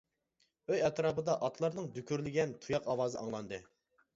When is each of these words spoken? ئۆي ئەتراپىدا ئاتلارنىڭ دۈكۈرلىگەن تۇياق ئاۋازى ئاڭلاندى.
ئۆي 0.71 0.79
ئەتراپىدا 0.87 1.35
ئاتلارنىڭ 1.47 1.91
دۈكۈرلىگەن 1.99 2.57
تۇياق 2.65 2.91
ئاۋازى 2.95 3.21
ئاڭلاندى. 3.23 3.63